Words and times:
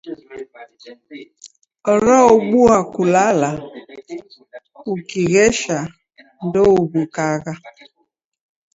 Waraobua 1.85 2.77
kulala 2.93 3.49
ukighesha 4.93 5.77
ndouw'ukagha. 6.45 7.53